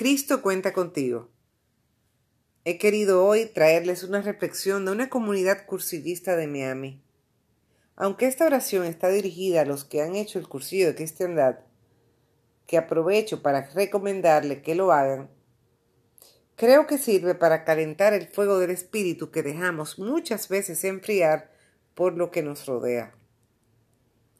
[0.00, 1.28] Cristo cuenta contigo.
[2.64, 7.02] He querido hoy traerles una reflexión de una comunidad cursillista de Miami.
[7.96, 11.58] Aunque esta oración está dirigida a los que han hecho el cursillo de cristiandad,
[12.66, 15.28] que aprovecho para recomendarle que lo hagan,
[16.56, 21.52] creo que sirve para calentar el fuego del espíritu que dejamos muchas veces enfriar
[21.94, 23.14] por lo que nos rodea.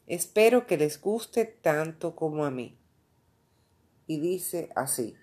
[0.07, 2.79] Espero que les guste tanto como a mí.
[4.07, 5.15] Y dice así.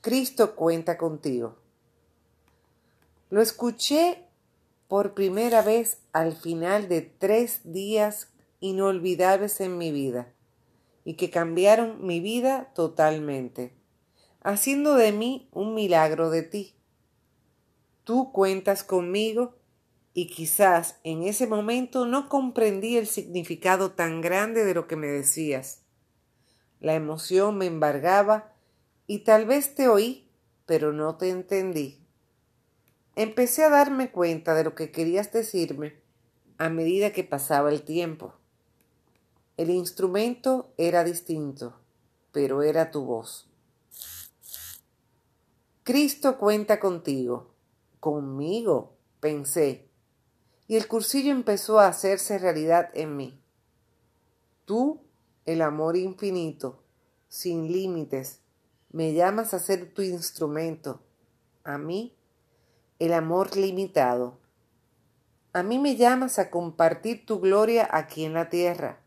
[0.00, 1.56] Cristo cuenta contigo.
[3.28, 4.24] Lo escuché
[4.88, 8.28] por primera vez al final de tres días
[8.60, 10.32] inolvidables en mi vida
[11.04, 13.74] y que cambiaron mi vida totalmente,
[14.42, 16.74] haciendo de mí un milagro de ti.
[18.04, 19.54] Tú cuentas conmigo
[20.14, 25.08] y quizás en ese momento no comprendí el significado tan grande de lo que me
[25.08, 25.82] decías.
[26.80, 28.54] La emoción me embargaba
[29.10, 30.30] y tal vez te oí,
[30.66, 31.98] pero no te entendí.
[33.16, 36.00] Empecé a darme cuenta de lo que querías decirme
[36.58, 38.34] a medida que pasaba el tiempo.
[39.56, 41.74] El instrumento era distinto,
[42.30, 43.50] pero era tu voz.
[45.82, 47.52] Cristo cuenta contigo.
[47.98, 49.88] Conmigo, pensé,
[50.68, 53.42] y el cursillo empezó a hacerse realidad en mí.
[54.66, 55.02] Tú,
[55.46, 56.84] el amor infinito,
[57.26, 58.39] sin límites,
[58.92, 61.00] me llamas a ser tu instrumento.
[61.62, 62.16] A mí,
[62.98, 64.38] el amor limitado.
[65.52, 69.00] A mí me llamas a compartir tu gloria aquí en la tierra,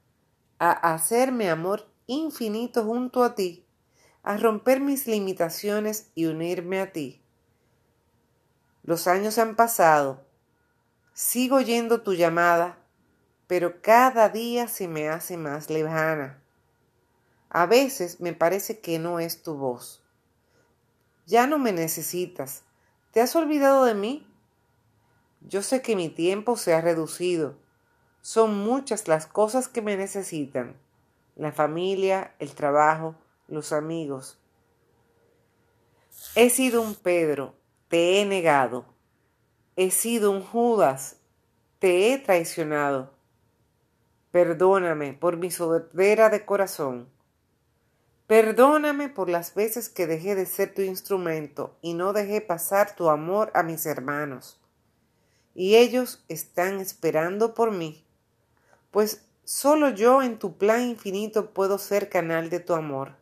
[0.60, 3.66] a hacerme amor infinito junto a ti,
[4.24, 7.22] a romper mis limitaciones y unirme a ti.
[8.84, 10.26] Los años han pasado,
[11.14, 12.78] sigo oyendo tu llamada,
[13.48, 16.43] pero cada día se me hace más lejana.
[17.54, 20.04] A veces me parece que no es tu voz.
[21.28, 22.64] Ya no me necesitas.
[23.12, 24.28] ¿Te has olvidado de mí?
[25.42, 27.56] Yo sé que mi tiempo se ha reducido.
[28.22, 30.76] Son muchas las cosas que me necesitan.
[31.36, 33.14] La familia, el trabajo,
[33.48, 34.40] los amigos.
[36.34, 37.54] He sido un Pedro,
[37.88, 38.86] te he negado.
[39.76, 41.18] He sido un Judas,
[41.78, 43.14] te he traicionado.
[44.32, 47.14] Perdóname por mi sordera de corazón.
[48.34, 53.12] Perdóname por las veces que dejé de ser tu instrumento y no dejé pasar tu
[53.12, 54.60] amor a mis hermanos.
[55.54, 58.04] Y ellos están esperando por mí,
[58.90, 63.18] pues solo yo en tu plan infinito puedo ser canal de tu amor.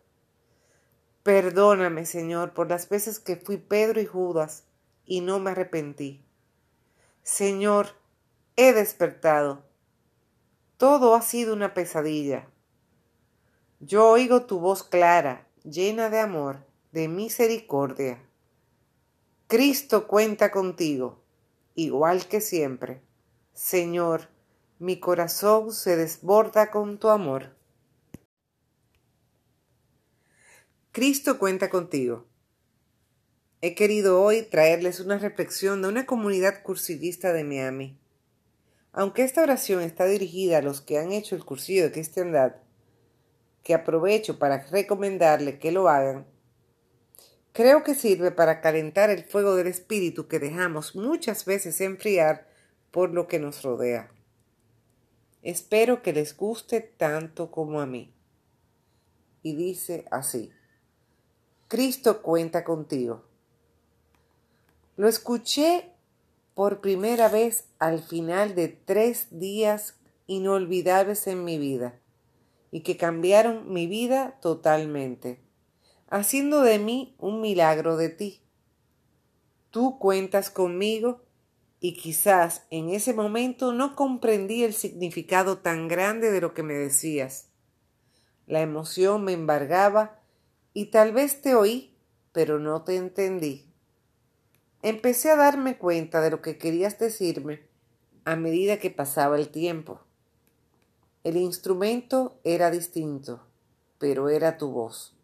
[1.24, 4.64] Perdóname, Señor, por las veces que fui Pedro y Judas
[5.06, 6.24] y no me arrepentí.
[7.22, 7.88] Señor,
[8.56, 9.66] he despertado.
[10.78, 12.48] Todo ha sido una pesadilla.
[13.84, 18.22] Yo oigo tu voz clara, llena de amor, de misericordia.
[19.48, 21.24] Cristo cuenta contigo,
[21.74, 23.02] igual que siempre.
[23.54, 24.30] Señor,
[24.78, 27.56] mi corazón se desborda con tu amor.
[30.92, 32.28] Cristo cuenta contigo.
[33.62, 38.00] He querido hoy traerles una reflexión de una comunidad cursillista de Miami.
[38.92, 42.61] Aunque esta oración está dirigida a los que han hecho el cursillo de cristiandad,
[43.64, 46.26] que aprovecho para recomendarle que lo hagan,
[47.54, 52.48] creo que sirve para calentar el fuego del espíritu que dejamos muchas veces enfriar
[52.92, 54.12] por lo que nos rodea.
[55.42, 58.14] Espero que les guste tanto como a mí.
[59.44, 60.52] Y dice así,
[61.68, 63.26] Cristo cuenta contigo.
[64.98, 65.92] Lo escuché
[66.54, 69.96] por primera vez al final de tres días
[70.28, 72.01] inolvidables en mi vida
[72.72, 75.42] y que cambiaron mi vida totalmente,
[76.10, 78.42] haciendo de mí un milagro de ti.
[79.70, 81.22] Tú cuentas conmigo
[81.80, 86.74] y quizás en ese momento no comprendí el significado tan grande de lo que me
[86.74, 87.50] decías.
[88.48, 90.20] La emoción me embargaba
[90.74, 91.96] y tal vez te oí,
[92.32, 93.72] pero no te entendí.
[94.84, 97.62] Empecé a darme cuenta de lo que querías decirme
[98.26, 100.02] a medida que pasaba el tiempo.
[101.24, 103.46] El instrumento era distinto,
[104.00, 105.16] pero era tu voz.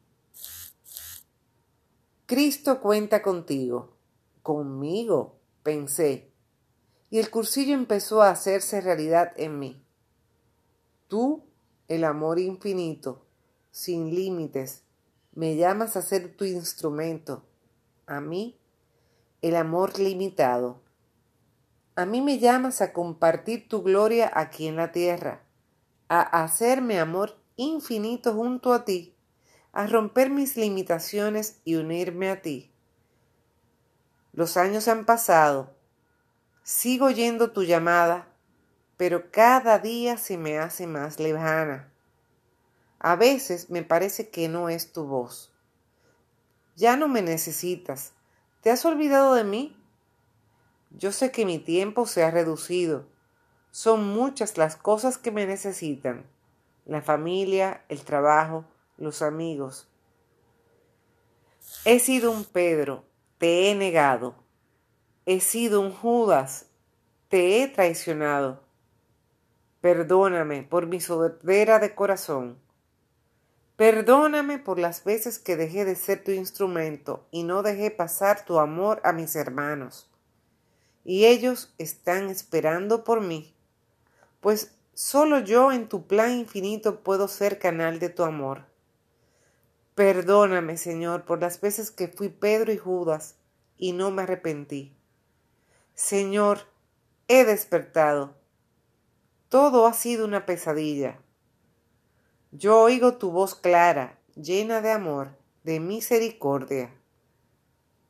[2.27, 3.97] Cristo cuenta contigo.
[4.43, 6.31] Conmigo, pensé,
[7.09, 9.83] y el cursillo empezó a hacerse realidad en mí.
[11.07, 11.43] Tú,
[11.87, 13.25] el amor infinito,
[13.71, 14.83] sin límites,
[15.33, 17.43] me llamas a ser tu instrumento.
[18.05, 18.59] A mí,
[19.41, 20.83] el amor limitado.
[21.95, 25.46] A mí me llamas a compartir tu gloria aquí en la tierra
[26.09, 29.15] a hacerme amor infinito junto a ti,
[29.73, 32.71] a romper mis limitaciones y unirme a ti.
[34.33, 35.73] Los años han pasado,
[36.63, 38.27] sigo oyendo tu llamada,
[38.97, 41.91] pero cada día se me hace más lejana.
[42.99, 45.53] A veces me parece que no es tu voz.
[46.75, 48.13] Ya no me necesitas.
[48.61, 49.75] ¿Te has olvidado de mí?
[50.91, 53.07] Yo sé que mi tiempo se ha reducido.
[53.71, 56.25] Son muchas las cosas que me necesitan.
[56.85, 58.65] La familia, el trabajo,
[58.97, 59.87] los amigos.
[61.85, 63.03] He sido un Pedro,
[63.37, 64.35] te he negado.
[65.25, 66.67] He sido un Judas,
[67.27, 68.63] te he traicionado.
[69.81, 72.57] Perdóname por mi sordera de corazón.
[73.75, 78.57] Perdóname por las veces que dejé de ser tu instrumento y no dejé pasar tu
[78.57, 80.09] amor a mis hermanos.
[81.03, 83.53] Y ellos están esperando por mí,
[84.39, 88.65] pues solo yo en tu plan infinito puedo ser canal de tu amor.
[89.95, 93.35] Perdóname, Señor, por las veces que fui Pedro y Judas
[93.77, 94.95] y no me arrepentí.
[95.95, 96.59] Señor,
[97.27, 98.35] he despertado.
[99.49, 101.19] Todo ha sido una pesadilla.
[102.51, 106.93] Yo oigo tu voz clara, llena de amor, de misericordia.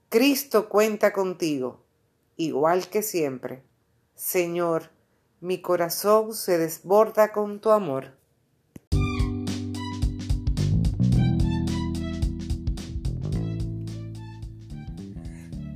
[0.09, 1.85] Cristo cuenta contigo,
[2.35, 3.63] igual que siempre.
[4.15, 4.89] Señor,
[5.39, 8.17] mi corazón se desborda con tu amor.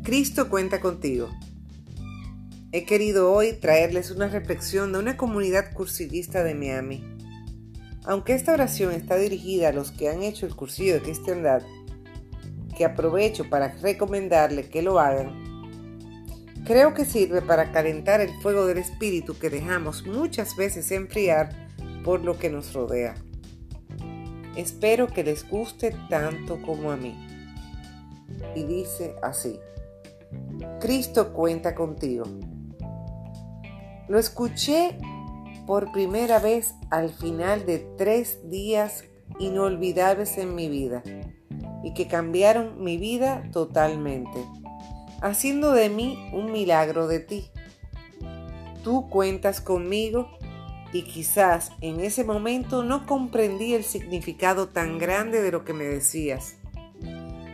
[0.04, 1.30] Cristo cuenta contigo.
[2.72, 7.04] He querido hoy traerles una reflexión de una comunidad cursillista de Miami.
[8.06, 11.62] Aunque esta oración está dirigida a los que han hecho el cursillo de cristiandad,
[12.76, 15.41] que aprovecho para recomendarle que lo hagan,
[16.66, 21.50] creo que sirve para calentar el fuego del espíritu que dejamos muchas veces enfriar
[22.04, 23.16] por lo que nos rodea.
[24.56, 27.16] Espero que les guste tanto como a mí.
[28.56, 29.60] Y dice así.
[30.80, 32.26] Cristo cuenta contigo.
[34.08, 34.98] Lo escuché
[35.66, 39.06] por primera vez al final de tres días
[39.40, 41.02] inolvidables en mi vida
[41.84, 44.46] y que cambiaron mi vida totalmente,
[45.22, 47.50] haciendo de mí un milagro de ti.
[48.84, 50.30] Tú cuentas conmigo
[50.92, 55.86] y quizás en ese momento no comprendí el significado tan grande de lo que me
[55.86, 56.58] decías.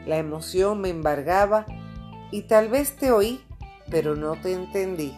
[0.05, 1.65] La emoción me embargaba
[2.31, 3.41] y tal vez te oí,
[3.91, 5.13] pero no te entendí.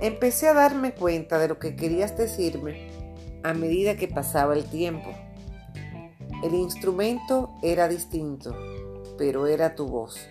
[0.00, 2.88] Empecé a darme cuenta de lo que querías decirme
[3.42, 5.10] a medida que pasaba el tiempo.
[6.42, 8.56] El instrumento era distinto,
[9.18, 10.28] pero era tu voz.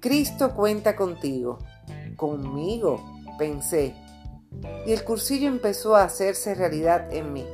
[0.00, 1.58] Cristo cuenta contigo,
[2.16, 3.04] conmigo,
[3.38, 3.94] pensé,
[4.86, 7.44] y el cursillo empezó a hacerse realidad en mí.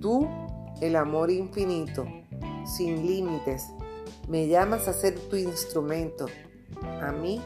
[0.00, 0.28] Tú,
[0.80, 2.06] el amor infinito,
[2.64, 3.66] sin límites,
[4.28, 6.26] me llamas a ser tu instrumento.
[7.02, 7.40] A mí,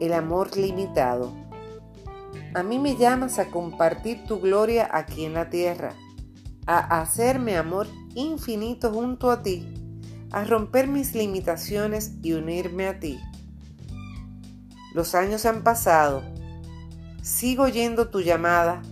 [0.00, 1.32] el amor limitado.
[2.54, 5.94] A mí me llamas a compartir tu gloria aquí en la tierra,
[6.66, 9.83] a hacerme amor infinito junto a ti,
[10.34, 13.20] a romper mis limitaciones y unirme a ti.
[14.92, 16.24] Los años han pasado,
[17.22, 18.82] sigo oyendo tu llamada,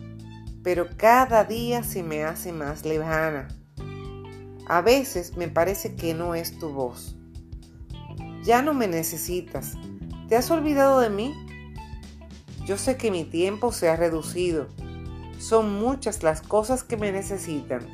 [0.62, 3.48] pero cada día se me hace más lejana.
[4.68, 7.16] A veces me parece que no es tu voz.
[8.44, 9.72] Ya no me necesitas.
[10.28, 11.34] ¿Te has olvidado de mí?
[12.64, 14.68] Yo sé que mi tiempo se ha reducido.
[15.40, 17.84] Son muchas las cosas que me necesitan.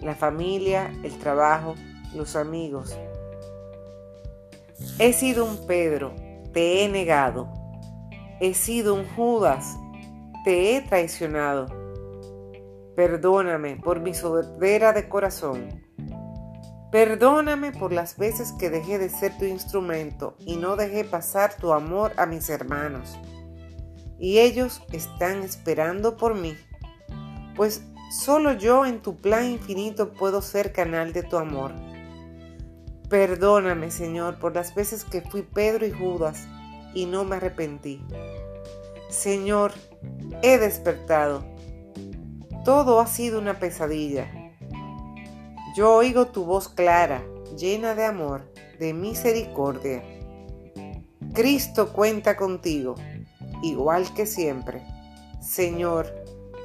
[0.00, 1.76] La familia, el trabajo,
[2.14, 2.96] los amigos.
[4.98, 6.14] He sido un Pedro,
[6.52, 7.48] te he negado.
[8.40, 9.76] He sido un Judas,
[10.44, 11.66] te he traicionado.
[12.96, 15.68] Perdóname por mi sordera de corazón.
[16.90, 21.72] Perdóname por las veces que dejé de ser tu instrumento y no dejé pasar tu
[21.72, 23.16] amor a mis hermanos.
[24.18, 26.56] Y ellos están esperando por mí,
[27.54, 31.72] pues solo yo en tu plan infinito puedo ser canal de tu amor.
[33.10, 36.46] Perdóname, Señor, por las veces que fui Pedro y Judas
[36.94, 38.02] y no me arrepentí.
[39.10, 39.72] Señor,
[40.40, 41.44] he despertado.
[42.64, 44.30] Todo ha sido una pesadilla
[45.72, 47.22] yo oigo tu voz clara,
[47.56, 50.02] llena de amor, de misericordia.
[51.32, 52.96] Cristo cuenta contigo,
[53.62, 54.82] igual que siempre.
[55.40, 56.12] Señor,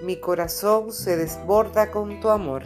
[0.02, 2.64] mi corazón se desborda con tu amor.